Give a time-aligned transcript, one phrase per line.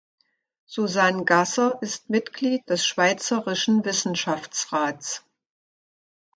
[0.65, 5.23] Susan Gasser ist Mitglied des Schweizerischen Wissenschaftsrats.